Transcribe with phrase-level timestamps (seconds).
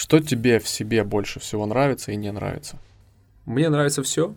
[0.00, 2.78] Что тебе в себе больше всего нравится и не нравится?
[3.44, 4.34] Мне нравится все.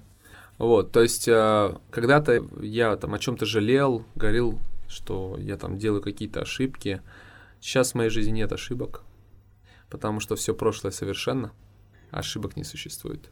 [0.57, 6.01] Вот, то есть э, когда-то я там о чем-то жалел, говорил, что я там делаю
[6.01, 7.01] какие-то ошибки.
[7.61, 9.03] Сейчас в моей жизни нет ошибок,
[9.89, 11.53] потому что все прошлое совершенно,
[12.11, 13.29] ошибок не существует.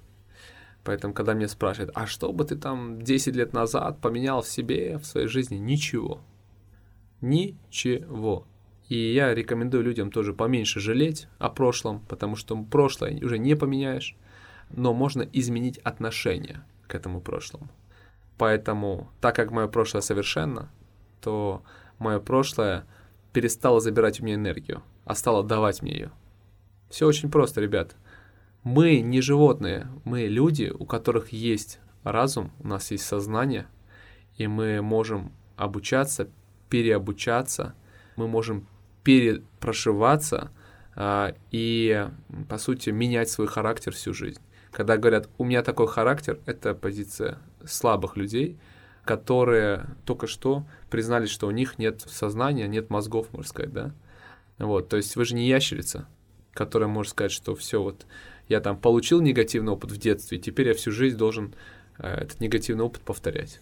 [0.86, 5.00] Поэтому, когда меня спрашивают, а что бы ты там 10 лет назад поменял в себе,
[5.00, 5.58] в своей жизни?
[5.58, 6.22] Ничего.
[7.20, 8.48] Ничего.
[8.92, 14.18] И я рекомендую людям тоже поменьше жалеть о прошлом, потому что прошлое уже не поменяешь,
[14.70, 17.70] но можно изменить отношение к этому прошлому.
[18.38, 20.70] Поэтому, так как мое прошлое совершенно,
[21.22, 21.64] то
[22.00, 22.84] мое прошлое
[23.32, 26.12] перестало забирать у меня энергию, а стало давать мне ее.
[26.90, 27.96] Все очень просто, ребят.
[28.64, 33.68] Мы не животные, мы люди, у которых есть разум, у нас есть сознание,
[34.36, 36.28] и мы можем обучаться,
[36.68, 37.74] переобучаться,
[38.18, 38.68] мы можем
[39.04, 40.52] перепрошиваться
[40.96, 42.08] а, и,
[42.50, 44.42] по сути, менять свой характер всю жизнь.
[44.72, 48.58] Когда говорят, у меня такой характер, это позиция слабых людей,
[49.04, 53.92] которые только что признали, что у них нет сознания, нет мозгов, можно сказать, да.
[54.58, 56.08] Вот, то есть вы же не ящерица,
[56.54, 58.06] которая может сказать, что все вот
[58.48, 61.56] я там получил негативный опыт в детстве, теперь я всю жизнь должен
[61.98, 63.60] э, этот негативный опыт повторять.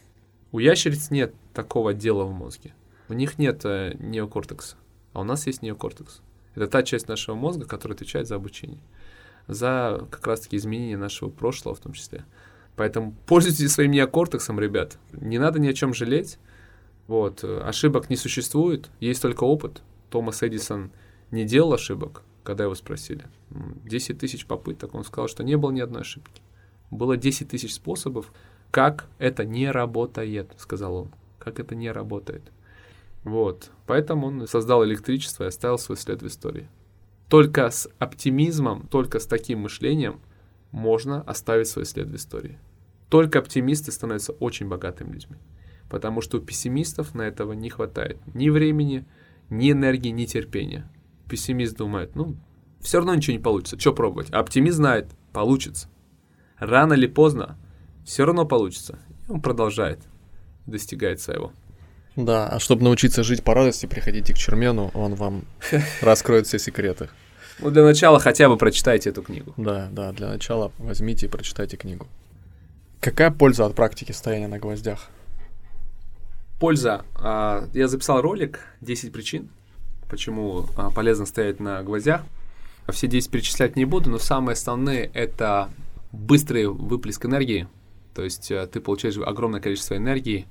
[0.52, 2.74] У ящериц нет такого отдела в мозге.
[3.08, 4.76] У них нет э, неокортекса,
[5.14, 6.22] а у нас есть неокортекс.
[6.56, 8.82] Это та часть нашего мозга, которая отвечает за обучение,
[9.48, 12.26] за как раз-таки изменение нашего прошлого в том числе.
[12.76, 14.98] Поэтому пользуйтесь своим неокортексом, ребят.
[15.12, 16.40] Не надо ни о чем жалеть.
[17.08, 17.44] Вот.
[17.44, 19.82] Ошибок не существует, есть только опыт.
[20.10, 20.92] Томас Эдисон
[21.32, 23.26] не делал ошибок, когда его спросили.
[23.50, 26.42] 10 тысяч попыток, он сказал, что не было ни одной ошибки.
[26.92, 28.32] Было 10 тысяч способов,
[28.72, 31.12] как это не работает, сказал он.
[31.38, 32.52] Как это не работает.
[33.24, 33.72] Вот.
[33.86, 36.70] Поэтому он создал электричество и оставил свой след в истории.
[37.28, 40.22] Только с оптимизмом, только с таким мышлением
[40.72, 42.60] можно оставить свой след в истории.
[43.10, 45.38] Только оптимисты становятся очень богатыми людьми.
[45.90, 49.06] Потому что у пессимистов на этого не хватает ни времени,
[49.50, 50.90] ни энергии, ни терпения
[51.30, 52.36] пессимист думает, ну,
[52.82, 54.28] все равно ничего не получится, что пробовать?
[54.32, 55.88] А оптимист знает, получится.
[56.58, 57.58] Рано или поздно
[58.04, 59.00] все равно получится.
[59.28, 60.00] И он продолжает,
[60.66, 61.54] достигает своего.
[62.16, 65.44] Да, а чтобы научиться жить по радости, приходите к Чермену, он вам
[66.02, 67.10] раскроет все секреты.
[67.60, 69.54] Ну, для начала хотя бы прочитайте эту книгу.
[69.58, 72.08] Да, да, для начала возьмите и прочитайте книгу.
[73.00, 75.10] Какая польза от практики стояния на гвоздях?
[76.60, 77.06] Польза.
[77.16, 79.50] А, я записал ролик «10 причин,
[80.10, 82.24] почему а, полезно стоять на гвоздях.
[82.92, 85.70] Все 10 перечислять не буду, но самые основные это
[86.12, 87.68] быстрый выплеск энергии.
[88.14, 90.48] То есть э, ты получаешь огромное количество энергии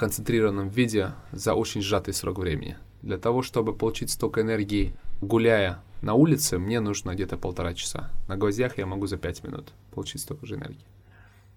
[0.00, 2.76] концентрированном виде за очень сжатый срок времени.
[3.02, 8.10] Для того, чтобы получить столько энергии, гуляя на улице, мне нужно где-то полтора часа.
[8.26, 10.84] На гвоздях я могу за 5 минут получить столько же энергии.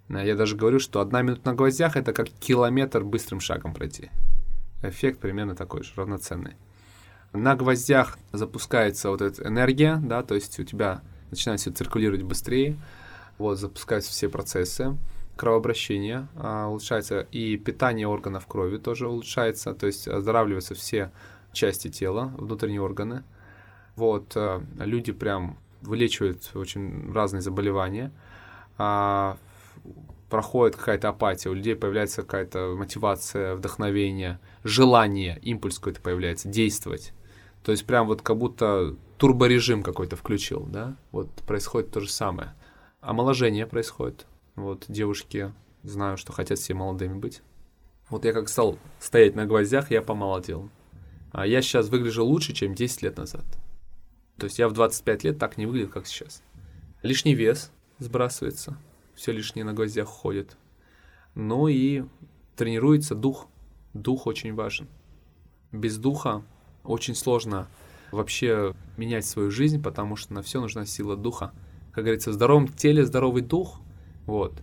[0.10, 4.10] Я даже говорю, что одна минута на гвоздях это как километр быстрым шагом пройти.
[4.84, 6.56] Эффект примерно такой же, равноценный
[7.34, 11.02] на гвоздях запускается вот эта энергия, да, то есть у тебя
[11.32, 12.78] начинает все циркулировать быстрее,
[13.40, 14.96] вот, запускаются все процессы,
[15.36, 21.12] кровообращение а, улучшается, и питание органов крови тоже улучшается, то есть оздоравливаются все
[21.52, 23.24] части тела, внутренние органы.
[23.96, 28.12] Вот, а, люди прям вылечивают очень разные заболевания,
[28.78, 29.38] а,
[30.30, 37.14] проходит какая-то апатия, у людей появляется какая-то мотивация, вдохновение, желание, импульс какой-то появляется, действовать.
[37.64, 40.96] То есть прям вот как будто турборежим какой-то включил, да?
[41.12, 42.54] Вот происходит то же самое.
[43.00, 44.26] Омоложение происходит.
[44.56, 45.54] Вот девушки
[45.84, 47.42] знаю, что хотят все молодыми быть.
[48.10, 50.70] Вот я как стал стоять на гвоздях, я помолодел.
[51.32, 53.46] А я сейчас выгляжу лучше, чем 10 лет назад.
[54.38, 56.44] То есть я в 25 лет так не выглядел, как сейчас.
[57.02, 58.78] Лишний вес сбрасывается,
[59.16, 60.58] все лишнее на гвоздях ходит.
[61.36, 62.04] Ну и
[62.56, 63.48] тренируется дух.
[63.94, 64.88] Дух очень важен.
[65.72, 66.44] Без духа
[66.84, 67.68] очень сложно
[68.12, 71.52] вообще менять свою жизнь, потому что на все нужна сила духа.
[71.92, 73.80] Как говорится, в здоровом теле здоровый дух.
[74.26, 74.54] Вот.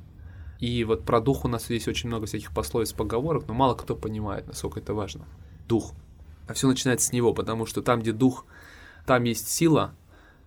[0.59, 3.97] И вот про дух у нас здесь очень много всяких пословиц, поговорок, но мало кто
[3.97, 5.27] понимает, насколько это важно.
[5.67, 5.95] Дух.
[6.47, 8.45] А все начинается с него, потому что там, где дух,
[9.07, 9.95] там есть сила,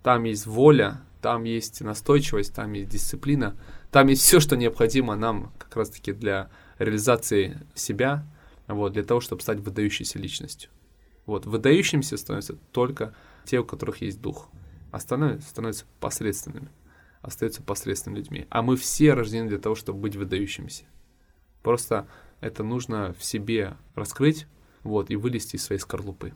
[0.03, 3.55] там есть воля, там есть настойчивость, там есть дисциплина,
[3.89, 8.25] там есть все, что необходимо нам как раз-таки для реализации себя,
[8.67, 10.69] вот, для того, чтобы стать выдающейся личностью.
[11.25, 14.49] Вот, выдающимся становятся только те, у которых есть дух.
[14.91, 16.69] Остальное становятся посредственными,
[17.23, 18.45] остаются посредственными людьми.
[18.49, 20.83] А мы все рождены для того, чтобы быть выдающимися.
[21.63, 22.05] Просто
[22.41, 24.45] это нужно в себе раскрыть,
[24.83, 26.33] вот, и вылезти из своей скорлупы.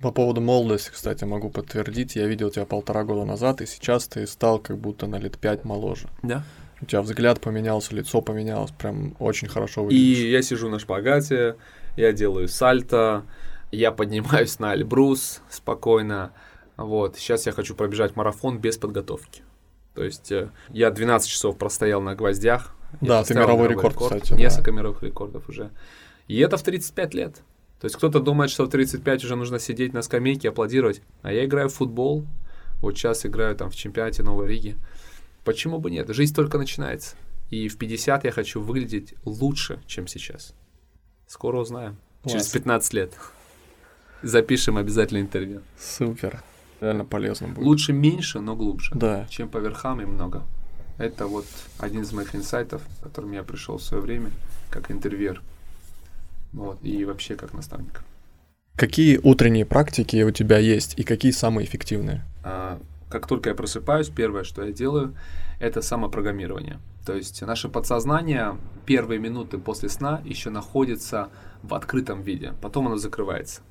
[0.00, 2.16] По поводу молодости, кстати, могу подтвердить.
[2.16, 5.64] Я видел тебя полтора года назад, и сейчас ты стал как будто на лет пять
[5.64, 6.08] моложе.
[6.22, 6.44] Да.
[6.80, 10.18] У тебя взгляд поменялся, лицо поменялось, прям очень хорошо выглядишь.
[10.18, 11.56] И я сижу на шпагате,
[11.96, 13.24] я делаю сальто,
[13.72, 16.32] я поднимаюсь на Альбрус спокойно.
[16.76, 19.42] Вот, сейчас я хочу пробежать марафон без подготовки.
[19.98, 22.72] То есть э, я 12 часов простоял на гвоздях.
[23.00, 24.36] Да, ты поставил мировой рекорд, кстати, да.
[24.36, 25.72] Несколько мировых рекордов уже.
[26.28, 27.34] И это в 35 лет.
[27.80, 31.02] То есть кто-то думает, что в 35 уже нужно сидеть на скамейке аплодировать.
[31.22, 32.24] А я играю в футбол.
[32.80, 34.76] Вот сейчас играю там в чемпионате Новой Риги.
[35.44, 36.08] Почему бы нет?
[36.10, 37.16] Жизнь только начинается.
[37.50, 40.54] И в 50 я хочу выглядеть лучше, чем сейчас.
[41.26, 41.96] Скоро узнаем.
[42.22, 42.52] Через Класс.
[42.52, 43.14] 15 лет.
[44.22, 45.62] Запишем обязательно интервью.
[45.76, 46.40] Супер.
[46.80, 47.64] Реально полезно будет.
[47.64, 48.94] Лучше меньше, но глубже.
[48.94, 49.26] Да.
[49.28, 50.42] Чем по верхам и много.
[50.98, 51.46] Это вот
[51.78, 54.30] один из моих инсайтов, к которым я пришел в свое время,
[54.70, 55.42] как интервьюер.
[56.52, 58.02] Вот, и вообще как наставник.
[58.76, 62.24] Какие утренние практики у тебя есть и какие самые эффективные?
[62.44, 65.14] А, как только я просыпаюсь, первое, что я делаю,
[65.58, 66.78] это самопрограммирование.
[67.04, 71.28] То есть наше подсознание первые минуты после сна еще находится
[71.62, 73.62] в открытом виде, потом оно закрывается.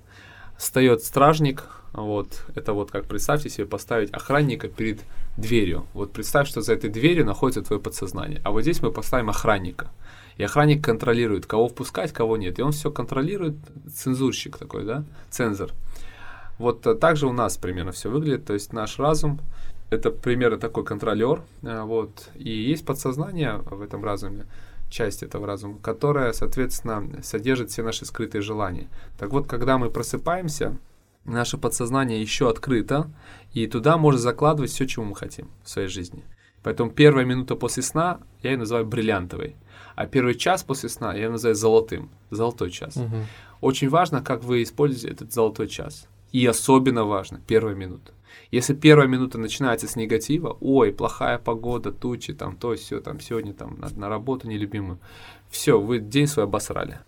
[0.57, 1.63] Встает стражник,
[1.93, 5.01] вот, это вот как представьте себе поставить охранника перед
[5.37, 5.85] дверью.
[5.93, 8.41] Вот представь, что за этой дверью находится твое подсознание.
[8.43, 9.89] А вот здесь мы поставим охранника.
[10.37, 12.59] И охранник контролирует, кого впускать, кого нет.
[12.59, 13.55] И он все контролирует,
[13.93, 15.71] цензурщик такой, да, цензор.
[16.59, 18.45] Вот э, так же у нас примерно все выглядит.
[18.45, 19.39] То есть наш разум
[19.89, 24.45] это примерно такой контролер, э, вот, и есть подсознание в этом разуме,
[24.89, 28.89] часть этого разума, которая, соответственно, содержит все наши скрытые желания.
[29.17, 30.77] Так вот, когда мы просыпаемся,
[31.25, 33.11] наше подсознание еще открыто,
[33.53, 36.23] и туда можно закладывать все, чего мы хотим в своей жизни.
[36.63, 39.55] Поэтому первая минута после сна я ее называю бриллиантовой,
[39.95, 42.95] а первый час после сна я ее называю золотым, золотой час.
[42.95, 43.25] Мгм.
[43.61, 46.07] Очень важно, как вы используете этот золотой час.
[46.31, 48.13] И особенно важно первая минута.
[48.51, 53.53] Если первая минута начинается с негатива, ой, плохая погода, тучи, там то, все, там сегодня
[53.53, 54.99] там на, на работу нелюбимую,
[55.49, 56.99] все, вы день свой обосрали.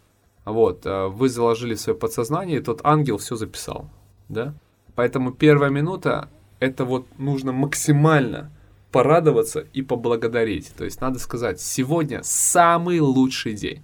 [0.45, 3.89] Вот, а, вы заложили свое подсознание, и тот ангел все записал,
[4.27, 4.53] да?
[4.95, 6.29] Поэтому первая минута,
[6.59, 8.51] это вот нужно максимально
[8.91, 10.73] порадоваться и поблагодарить.
[10.75, 13.83] То есть надо сказать, сегодня самый лучший день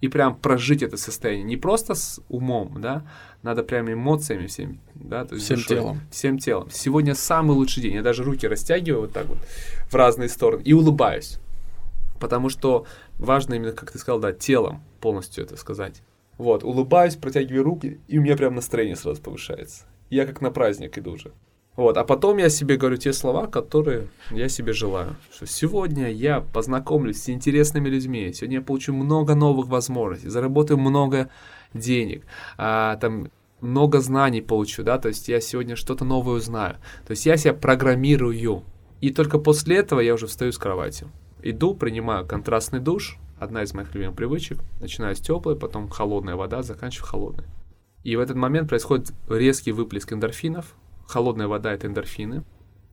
[0.00, 1.44] и прям прожить это состояние.
[1.44, 3.04] Не просто с умом, да,
[3.42, 6.00] надо прям эмоциями всем, да, то есть Всем душой, телом.
[6.10, 6.68] Всем телом.
[6.70, 7.94] Сегодня самый лучший день.
[7.94, 9.38] Я даже руки растягиваю вот так вот
[9.90, 11.38] в разные стороны и улыбаюсь.
[12.18, 12.86] Потому что
[13.18, 16.02] важно именно, как ты сказал, да, телом полностью это сказать.
[16.36, 19.84] Вот, улыбаюсь, протягиваю руки, и у меня прям настроение сразу повышается.
[20.08, 21.32] Я как на праздник иду уже.
[21.76, 25.16] Вот, а потом я себе говорю те слова, которые я себе желаю.
[25.32, 31.30] Что сегодня я познакомлюсь с интересными людьми, сегодня я получу много новых возможностей, заработаю много
[31.72, 32.24] денег,
[32.58, 33.30] а, там
[33.60, 36.76] много знаний получу, да, то есть я сегодня что-то новое узнаю.
[37.06, 38.64] То есть я себя программирую.
[39.00, 41.06] И только после этого я уже встаю с кровати.
[41.42, 44.58] Иду, принимаю контрастный душ, одна из моих любимых привычек.
[44.80, 47.44] Начинаю с теплой, потом холодная вода, заканчиваю холодной.
[48.02, 50.74] И в этот момент происходит резкий выплеск эндорфинов.
[51.10, 52.44] Холодная вода— это эндорфины.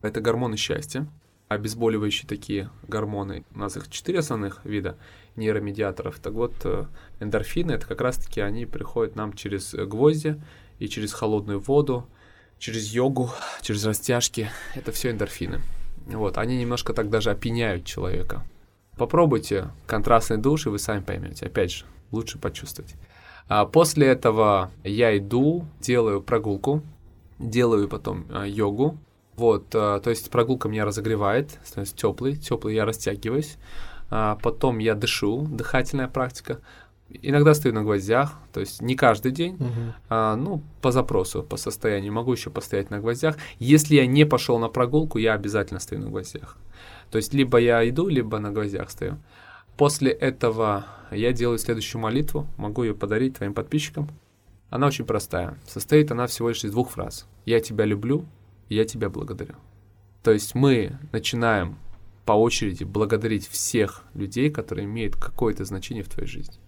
[0.02, 1.06] Это гормоны счастья.
[1.46, 3.44] Обезболивающие такие гормоны.
[3.54, 4.98] У нас их четыре основных вида
[5.36, 6.18] нейромедиаторов.
[6.18, 6.86] Так вот, э,
[7.20, 10.42] эндорфины— это как раз-таки они приходят нам через гвозди
[10.80, 12.08] и через холодную воду,
[12.58, 13.30] через йогу,
[13.62, 14.50] через растяжки.
[14.74, 15.60] Это все эндорфины.
[16.06, 18.44] Вот, они немножко так даже опьяняют человека.
[18.96, 21.46] Попробуйте контрастный душ, и вы сами поймете.
[21.46, 22.96] Опять же, лучше почувствовать.
[23.46, 26.82] А после этого я иду, делаю прогулку,
[27.38, 28.98] делаю потом а, йогу.
[29.36, 33.56] Вот, а, то есть прогулка меня разогревает, становится теплый, теплый я растягиваюсь.
[34.10, 36.60] А, потом я дышу, дыхательная практика.
[37.22, 39.94] Иногда стою на гвоздях, то есть не каждый день, Мгм.
[40.10, 42.12] а, ну, по запросу, по состоянию.
[42.12, 43.36] Могу еще постоять на гвоздях.
[43.58, 46.56] Если я не пошел на прогулку, я обязательно стою на гвоздях.
[47.10, 49.16] То есть либо я иду, либо на гвоздях стою.
[49.78, 54.08] После этого я делаю следующую молитву, могу ее подарить твоим подписчикам.
[54.70, 55.58] Она очень простая.
[55.66, 57.26] Состоит она всего лишь из двух фраз.
[57.46, 58.26] «Я тебя люблю»,
[58.68, 59.54] «Я тебя благодарю».
[60.22, 61.78] То есть мы начинаем
[62.26, 66.58] по очереди благодарить всех людей, которые имеют какое-то значение в твоей жизни.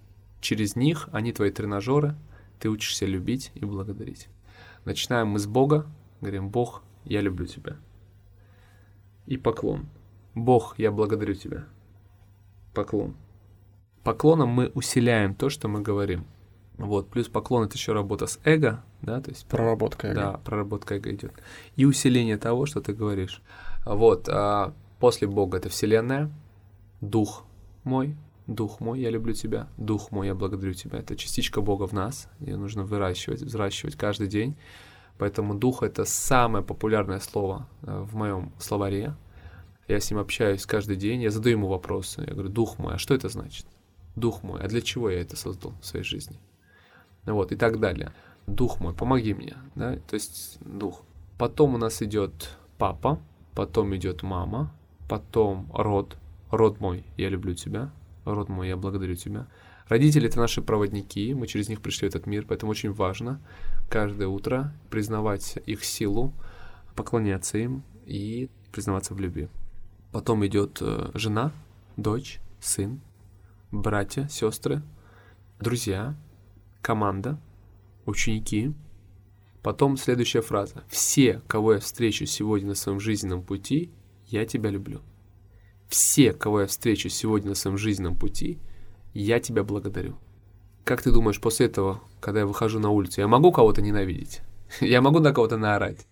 [0.40, 2.16] Через них они твои тренажеры,
[2.58, 4.28] ты учишься любить и благодарить.
[4.86, 5.86] Начинаем мы с Бога,
[6.22, 7.76] говорим, Бог, я люблю тебя.
[9.26, 9.88] И поклон.
[10.34, 11.66] Бог, я благодарю тебя.
[12.72, 13.16] Поклон.
[14.02, 16.24] Поклоном мы усиляем то, что мы говорим.
[16.86, 20.14] Вот, плюс поклон это еще работа с эго, да, то есть Проработка эго.
[20.14, 21.32] да, проработка эго идет.
[21.76, 23.42] И усиление того, что ты говоришь.
[23.84, 26.30] Вот, а после Бога это Вселенная,
[27.00, 27.44] Дух
[27.84, 29.68] мой, Дух мой, я люблю тебя.
[29.76, 30.98] Дух мой, я благодарю тебя.
[30.98, 32.28] Это частичка Бога в нас.
[32.40, 34.56] Ее нужно выращивать, взращивать каждый день.
[35.18, 39.14] Поэтому дух— это самое популярное слово э, в моем словаре.
[39.86, 42.24] Я с ним общаюсь каждый день, я задаю ему вопросы.
[42.26, 43.66] Я говорю, дух мой, а что это значит?
[44.16, 46.36] Дух мой, а для чего я это создал в своей жизни?
[47.26, 48.12] Вот, и так далее.
[48.46, 49.56] Дух мой, помоги мне.
[49.74, 49.96] Да?
[50.08, 51.02] То есть дух.
[51.38, 53.20] Потом у нас идет папа,
[53.54, 54.72] потом идет мама,
[55.08, 56.16] потом род.
[56.50, 57.90] Род мой, я люблю тебя.
[58.24, 59.46] Род мой, я благодарю тебя.
[59.88, 63.40] Родители— это наши проводники, мы через них пришли в этот мир, поэтому очень важно
[63.88, 66.32] каждое утро признавать их силу,
[66.94, 69.48] поклоняться им и признаваться в любви.
[70.12, 71.52] Потом идет э, жена,
[71.96, 73.00] дочь, сын,
[73.72, 74.80] братья, сестры,
[75.58, 76.14] друзья,
[76.82, 77.40] команда,
[78.06, 78.72] ученики.
[79.62, 80.84] Потом следующая фраза.
[80.88, 83.90] Все, кого я встречу сегодня на своем жизненном пути,
[84.26, 85.02] я тебя люблю.
[85.88, 88.58] Все, кого я встречу сегодня на своем жизненном пути,
[89.12, 90.16] я тебя благодарю.
[90.84, 94.40] Как ты думаешь, после этого, когда я выхожу на улицу, я могу кого-то ненавидеть?
[94.80, 96.06] Я могу на кого-то наорать?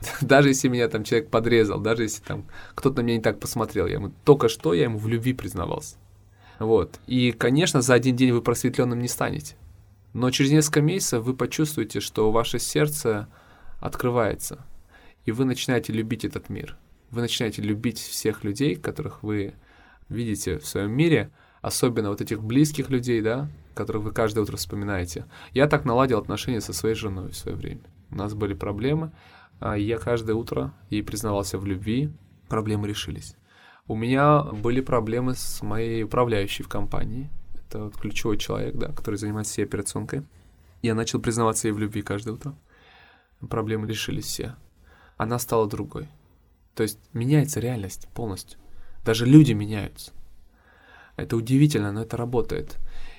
[0.20, 2.46] Даже если меня там человек подрезал, даже если там
[2.76, 5.96] кто-то на меня не так посмотрел, я ему только что я ему в любви признавался.
[6.60, 7.00] Вот.
[7.08, 9.56] И, конечно, за один день вы просветленным не станете.
[10.12, 13.28] Но через несколько месяцев вы почувствуете, что ваше сердце
[13.80, 14.64] открывается,
[15.24, 16.76] и вы начинаете любить этот мир.
[17.10, 19.54] Вы начинаете любить всех людей, которых вы
[20.08, 25.26] видите в своем мире, особенно вот этих близких людей, да, которых вы каждое утро вспоминаете.
[25.52, 27.82] Я так наладил отношения со своей женой в свое время.
[28.10, 29.12] У нас были проблемы,
[29.60, 32.10] а я каждое утро ей признавался в любви,
[32.48, 33.36] проблемы решились.
[33.86, 37.30] У меня были проблемы с моей управляющей в компании.
[37.68, 40.22] Это вот ключевой человек, да, который занимается всей операционкой.
[40.80, 42.54] Я начал признаваться ей в любви каждое утро.
[43.48, 44.56] Проблемы решились все.
[45.16, 46.08] Она стала другой.
[46.74, 48.58] То есть меняется реальность полностью.
[49.04, 50.12] Даже люди меняются.
[51.16, 52.78] Это удивительно, но это работает.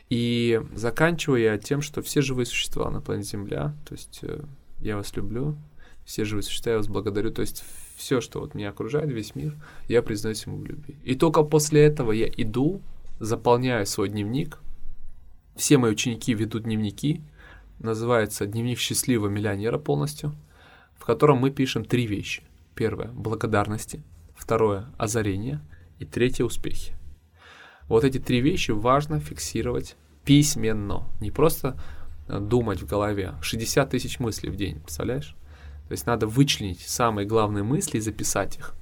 [0.09, 4.41] И заканчиваю я тем, что все живые существа на планете Земля, то есть э,
[4.79, 5.57] я вас люблю,
[6.05, 7.31] все живые существа, я вас благодарю.
[7.31, 7.63] То есть
[7.95, 9.55] все, что вот меня окружает, весь мир,
[9.87, 10.95] я признаюсь ему в любви.
[11.03, 12.81] И только после этого я иду,
[13.19, 14.59] заполняю свой дневник.
[15.55, 17.21] Все мои ученики ведут дневники.
[17.79, 20.35] Называется «Дневник счастливого миллионера» полностью,
[20.97, 22.43] в котором мы пишем три вещи.
[22.75, 24.03] Первое— благодарности.
[24.35, 25.61] Второе— озарение.
[25.97, 26.93] И третье— успехи.
[27.87, 31.07] Вот эти три вещи важно фиксировать письменно.
[31.19, 31.79] Не просто
[32.27, 33.33] думать в голове.
[33.41, 35.35] 60 тысяч мыслей в день, представляешь?
[35.87, 38.75] То есть надо вычленить самые главные мысли и записать их.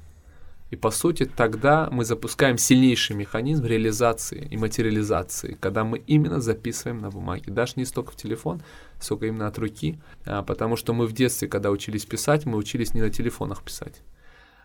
[0.70, 7.00] И по сути тогда мы запускаем сильнейший механизм реализации и материализации, когда мы именно записываем
[7.00, 7.52] на бумаге.
[7.52, 8.62] Даже не столько в телефон,
[9.00, 12.94] сколько именно от руки, а, потому что мы в детстве, когда учились писать, мы учились
[12.94, 14.02] не на телефонах писать.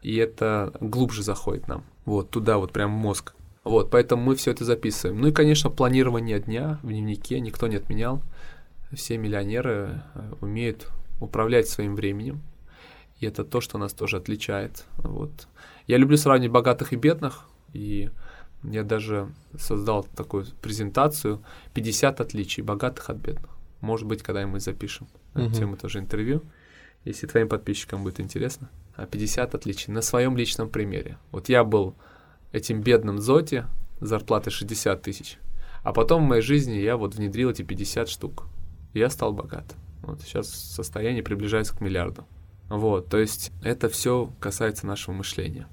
[0.03, 3.35] И это глубже заходит нам, вот туда вот прям в мозг.
[3.63, 5.21] Вот, поэтому мы все это записываем.
[5.21, 8.21] Ну и, конечно, планирование дня в дневнике никто не отменял.
[8.93, 10.89] Все миллионеры э, умеют
[11.21, 12.43] управлять своим временем.
[13.23, 14.85] И это то, что нас тоже отличает.
[14.97, 15.47] Вот.
[15.87, 18.11] Я люблю сравнивать богатых и бедных, и
[18.65, 21.41] я даже создал такую презентацию
[21.75, 23.51] 50 отличий богатых от бедных.
[23.81, 25.55] Может быть, когда-нибудь запишем на uh-huh.
[25.55, 26.43] тему тоже интервью,
[27.05, 28.69] если твоим подписчикам будет интересно.
[28.97, 31.17] А 50 отличий на своем личном примере.
[31.31, 31.95] Вот я был
[32.51, 33.67] этим бедным Зоти,
[34.01, 35.39] зарплатой 60 тысяч,
[35.85, 38.47] а потом в моей жизни я вот внедрил эти 50 штук.
[38.95, 39.79] И я стал богатым.
[40.03, 42.27] Вот сейчас состояние приближается к миллиарду.
[42.73, 45.69] Вот, то есть это все касается нашего мышления.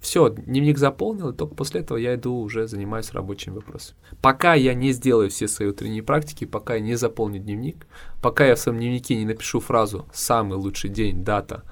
[0.00, 3.98] Все, дневник заполнил, и только после этого я иду уже занимаюсь рабочими вопросами.
[4.22, 7.86] Пока я не сделаю все свои утренние практики, пока я не заполню дневник,
[8.22, 11.62] пока я в своем дневнике не напишу фразу «самый лучший день», «дата»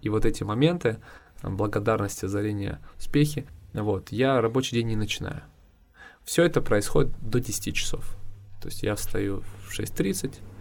[0.00, 0.98] и вот эти моменты,
[1.42, 5.42] там, благодарность, озарение, успехи, вот, я рабочий день не начинаю.
[6.22, 8.16] Все это происходит до 10 часов.
[8.62, 10.53] То есть я встаю в 6.30, а,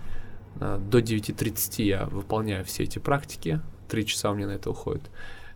[0.55, 5.09] до 9.30 я выполняю все эти практики, 3 часа у меня на это уходит.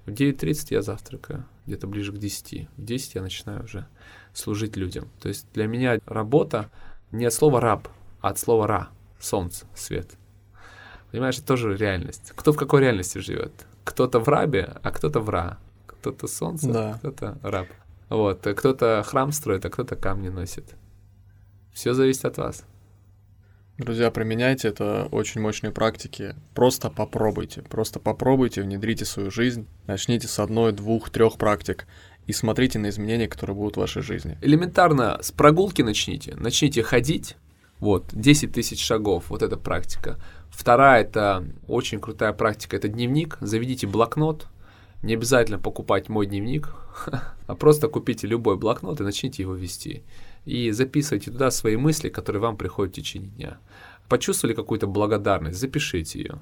[0.06, 2.70] В 9.30 я завтракаю, где-то ближе к 10.
[2.78, 3.88] В 10 я начинаю уже
[4.34, 5.10] служить людям.
[5.20, 6.70] То есть для меня работа
[7.12, 7.88] не от слова раб,
[8.22, 8.90] а от слова ра,
[9.20, 10.12] солнце, свет.
[11.12, 12.34] Понимаешь, это тоже реальность.
[12.36, 13.52] Кто в какой реальности живет?
[13.84, 15.58] Кто-то в рабе, а кто-то в ра.
[15.86, 16.94] Кто-то солнце, да.
[17.00, 17.68] кто-то раб.
[18.10, 20.76] Вот, кто-то храм строит, а кто-то камни носит.
[21.74, 22.66] Все зависит от вас.
[23.78, 26.34] Друзья, применяйте это очень мощные практики.
[26.56, 27.62] Просто попробуйте.
[27.62, 29.68] Просто попробуйте, внедрите свою жизнь.
[29.86, 31.86] Начните с одной, двух, трех практик
[32.26, 34.36] и смотрите на изменения, которые будут в вашей жизни.
[34.42, 36.36] Элементарно с прогулки начните.
[36.36, 37.38] Начните ходить.
[37.80, 40.20] Вот, 10 тысяч шагов, вот эта практика.
[40.50, 43.38] Вторая, это очень крутая практика, это дневник.
[43.42, 44.48] Заведите блокнот.
[45.04, 46.74] Не обязательно покупать мой дневник,
[47.46, 50.02] а просто купите любой блокнот и начните его вести.
[50.48, 53.58] И записывайте туда свои мысли, которые вам приходят в течение дня.
[54.08, 56.40] Почувствовали какую-то благодарность, запишите ее.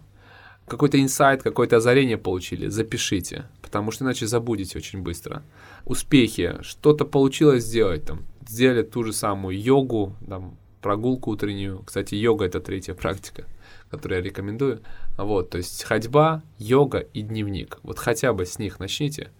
[0.67, 5.43] Какой-то инсайт, какое-то озарение получили, запишите, потому что иначе забудете очень быстро.
[5.85, 11.81] Успехи, что-то получилось сделать, там, сделали ту же самую йогу, там, прогулку утреннюю.
[11.83, 13.45] Кстати, йога это третья практика,
[13.89, 14.81] которую я рекомендую.
[15.17, 17.79] Вот, то есть ходьба, йога и дневник.
[17.81, 19.31] Вот хотя бы с них начните.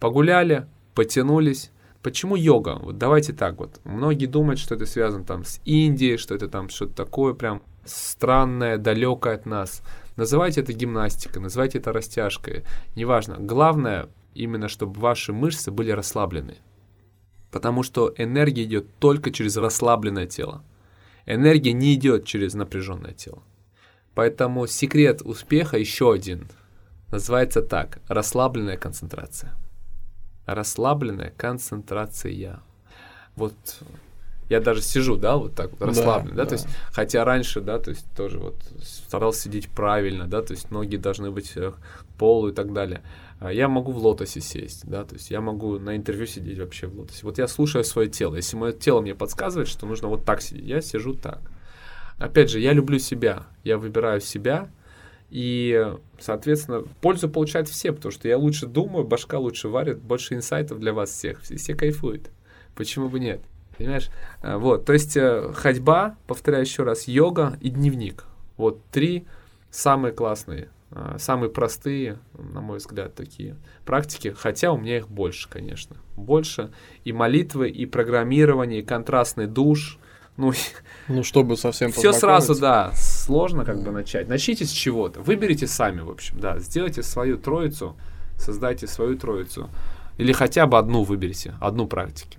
[0.00, 1.70] Погуляли, потянулись,
[2.04, 2.78] Почему йога?
[2.82, 3.80] Вот давайте так вот.
[3.84, 8.76] Многие думают, что это связано там с Индией, что это там что-то такое прям странное,
[8.76, 9.82] далекое от нас.
[10.16, 12.64] Называйте это гимнастикой, называйте это растяжкой.
[12.94, 13.36] Неважно.
[13.38, 16.58] Главное именно, чтобы ваши мышцы были расслаблены.
[17.50, 20.62] Потому что энергия идет только через расслабленное тело.
[21.24, 23.42] Энергия не идет через напряженное тело.
[24.14, 26.48] Поэтому секрет успеха еще один.
[27.10, 28.00] Называется так.
[28.08, 29.54] Расслабленная концентрация
[30.46, 32.60] расслабленная концентрация.
[33.36, 33.54] Вот
[34.48, 37.78] я даже сижу, да, вот так вот расслабленно, да, да, то есть, хотя раньше, да,
[37.78, 41.72] то есть тоже вот старался сидеть правильно, да, то есть ноги должны быть э,
[42.18, 43.02] полу и так далее.
[43.40, 46.86] А я могу в лотосе сесть, да, то есть я могу на интервью сидеть вообще
[46.86, 47.20] в лотосе.
[47.22, 48.36] Вот я слушаю свое тело.
[48.36, 51.40] Если мое тело мне подсказывает, что нужно вот так сидеть, я сижу так.
[52.18, 54.70] Опять же, я люблю себя, я выбираю себя,
[55.34, 60.78] и, соответственно, пользу получают все, потому что я лучше думаю, башка лучше варит, больше инсайтов
[60.78, 61.42] для вас всех.
[61.42, 62.30] Все, все кайфуют.
[62.76, 63.40] Почему бы нет?
[63.76, 64.10] Понимаешь?
[64.42, 68.26] А, вот, то есть э, ходьба, повторяю еще раз, йога и дневник.
[68.56, 69.26] Вот три
[69.72, 74.32] самые классные, а, самые простые, на мой взгляд, такие практики.
[74.38, 75.96] Хотя у меня их больше, конечно.
[76.14, 76.70] Больше.
[77.02, 79.98] И молитвы, и программирование, и контрастный душ,
[80.36, 80.52] ну,
[81.08, 82.92] ну чтобы совсем Все сразу, да,
[83.24, 84.28] сложно как бы начать.
[84.28, 85.20] Начните с чего-то.
[85.20, 86.58] Выберите сами, в общем, да.
[86.58, 87.96] Сделайте свою троицу,
[88.38, 89.68] создайте свою троицу.
[90.18, 92.38] Или хотя бы одну выберите, одну практики.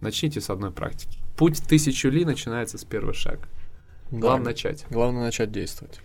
[0.00, 1.18] Начните с одной практики.
[1.36, 3.48] Путь тысячу ли начинается с первого шага.
[4.10, 4.84] Главное да, начать.
[4.90, 6.00] Главное начать действовать.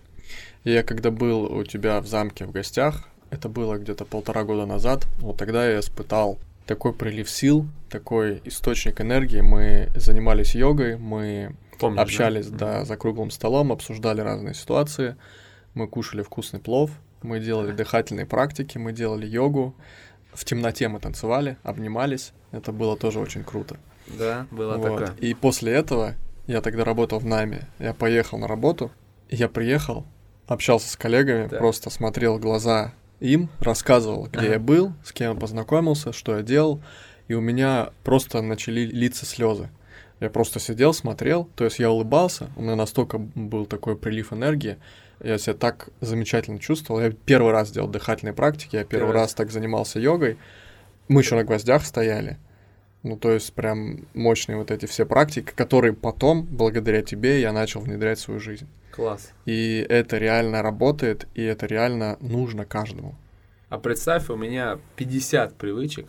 [0.63, 5.07] Я когда был у тебя в замке в гостях, это было где-то полтора года назад,
[5.19, 9.41] вот тогда я испытал такой прилив сил, такой источник энергии.
[9.41, 12.57] Мы занимались йогой, мы Помнишь, общались да?
[12.57, 15.15] Да, за круглым столом, обсуждали разные ситуации,
[15.73, 16.91] мы кушали вкусный плов,
[17.21, 19.75] мы делали дыхательные практики, мы делали йогу,
[20.33, 22.33] в темноте мы танцевали, обнимались.
[22.51, 23.77] Это было тоже очень круто.
[24.07, 24.83] Да, было вот.
[24.83, 25.15] такое.
[25.19, 26.15] И после этого
[26.47, 27.67] я тогда работал в найме.
[27.79, 28.91] Я поехал на работу,
[29.29, 30.05] я приехал,
[30.47, 31.57] общался с коллегами, да.
[31.57, 34.53] просто смотрел глаза им, рассказывал, где ага.
[34.53, 36.81] я был, с кем я познакомился, что я делал,
[37.27, 39.69] и у меня просто начали литься слезы.
[40.21, 44.77] Я просто сидел, смотрел, то есть я улыбался, у меня настолько был такой прилив энергии,
[45.19, 47.01] я себя так замечательно чувствовал.
[47.01, 50.37] Я первый раз делал дыхательные практики, я первый, первый раз так занимался йогой.
[51.07, 52.37] Мы еще на гвоздях стояли.
[53.03, 57.81] Ну, то есть прям мощные вот эти все практики, которые потом, благодаря тебе, я начал
[57.81, 58.67] внедрять в свою жизнь.
[58.91, 59.31] Класс.
[59.45, 63.15] И это реально работает, и это реально нужно каждому.
[63.69, 66.07] А представь, у меня 50 привычек,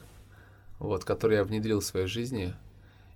[0.78, 2.54] вот, которые я внедрил в своей жизни.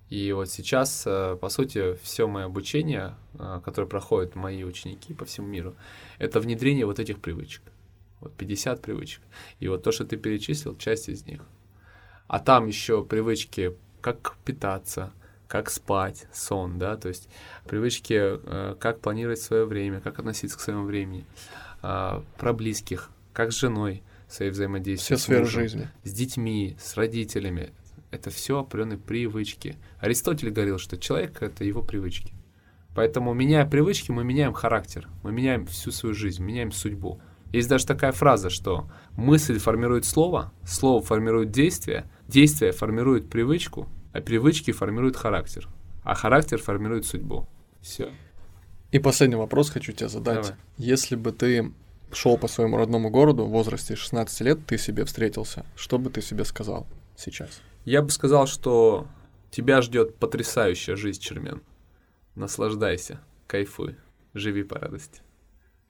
[0.09, 5.25] И вот сейчас, э, по сути, все мое обучение, э, которое проходят мои ученики по
[5.25, 5.75] всему миру,
[6.17, 7.61] это внедрение вот этих привычек.
[8.21, 9.21] Вот 50 привычек.
[9.59, 11.41] И вот то, что ты перечислил, часть из них.
[12.27, 15.11] А там еще привычки, как питаться,
[15.47, 17.29] как спать, сон, да, то есть
[17.65, 21.25] привычки, э, как планировать свое время, как относиться к своему времени,
[21.83, 25.15] э, про близких, как с женой свои взаимодействия.
[25.15, 25.89] Все сферы жизни.
[26.03, 27.71] С детьми, с родителями.
[28.17, 29.77] Это все определенные привычки.
[29.99, 32.33] Аристотель говорил, что человек— это его привычки.
[32.95, 37.21] Поэтому, меняя привычки, мы меняем характер, мы меняем всю свою жизнь, меняем судьбу.
[37.53, 44.19] Есть даже такая фраза, что мысль формирует слово, слово формирует действие, действие формирует привычку, а
[44.19, 45.69] привычки формируют характер,
[46.03, 47.47] а характер формирует судьбу.
[47.81, 48.09] Все.
[48.91, 50.41] И последний вопрос хочу тебе задать.
[50.41, 50.57] Давай.
[50.77, 51.71] Если бы ты
[52.11, 56.23] шел по своему родному городу в возрасте 16 лет, ты себе встретился, что бы ты
[56.23, 57.61] себе сказал сейчас?
[57.87, 59.07] Я бы сказал, что
[59.49, 61.61] тебя ждет потрясающая жизнь, Чермен.
[62.35, 63.95] Наслаждайся, кайфуй,
[64.33, 65.21] живи по радости.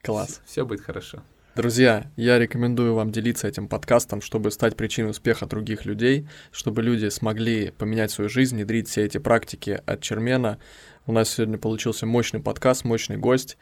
[0.04, 0.44] Класс.
[0.46, 1.24] Все будет хорошо.
[1.56, 7.10] Друзья, я рекомендую вам делиться этим подкастом, чтобы стать причиной успеха других людей, чтобы люди
[7.10, 10.60] смогли поменять свою жизнь, внедрить все эти практики от Чермена.
[11.08, 13.58] У нас сегодня получился мощный подкаст, мощный гость.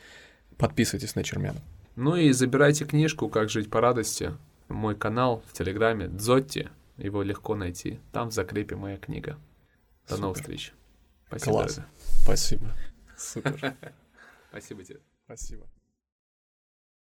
[0.58, 1.62] Подписывайтесь на Чермена.
[1.95, 4.34] Ну и забирайте книжку «Как жить по радости».
[4.67, 6.67] Мой канал в Телеграме Дзотти.
[6.97, 7.99] Его легко найти.
[8.12, 9.39] Там в закрепе моя книга.
[10.08, 10.21] До Супер.
[10.21, 10.73] новых встреч.
[11.27, 11.51] Спасибо.
[11.51, 11.75] Класс.
[11.75, 11.93] Дорогая.
[12.23, 12.75] Спасибо.
[13.17, 13.77] Супер.
[14.49, 15.01] Спасибо тебе.
[15.25, 15.67] Спасибо.